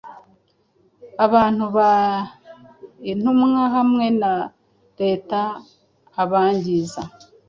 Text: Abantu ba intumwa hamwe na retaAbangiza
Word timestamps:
Abantu 1.25 1.65
ba 1.75 1.91
intumwa 3.11 3.63
hamwe 3.75 4.05
na 4.21 4.33
retaAbangiza 4.99 7.01